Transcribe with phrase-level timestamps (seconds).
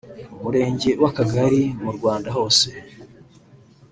[0.35, 2.67] Umurenge n’Akagari mu Rwanda hose